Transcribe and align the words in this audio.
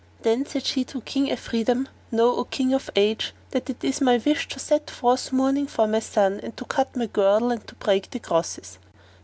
Then 0.23 0.47
said 0.47 0.65
she 0.65 0.83
to 0.85 1.01
King 1.01 1.27
Afridun, 1.29 1.87
"Know, 2.11 2.35
O 2.37 2.43
King 2.45 2.73
of 2.73 2.87
the 2.87 2.93
Age, 2.99 3.35
that 3.51 3.69
it 3.69 3.83
is 3.83 4.01
my 4.01 4.17
wish 4.17 4.47
to 4.47 4.57
set 4.57 4.89
forth 4.89 5.31
mourning 5.31 5.67
for 5.67 5.87
my 5.87 5.99
son 5.99 6.39
and 6.41 6.57
to 6.57 6.65
cut 6.65 6.95
my 6.95 7.05
Girdle 7.05 7.51
and 7.51 7.67
to 7.67 7.75
break 7.75 8.09
the 8.09 8.17
Crosses." 8.17 8.79